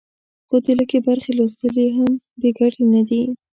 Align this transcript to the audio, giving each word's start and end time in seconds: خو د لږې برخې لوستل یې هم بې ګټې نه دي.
خو 0.47 0.55
د 0.65 0.67
لږې 0.79 0.99
برخې 1.07 1.31
لوستل 1.37 1.75
یې 1.83 1.89
هم 1.97 2.11
بې 2.39 2.49
ګټې 2.57 2.83
نه 2.93 3.01
دي. 3.07 3.21